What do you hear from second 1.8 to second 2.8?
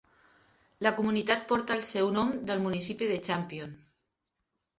el seu nom del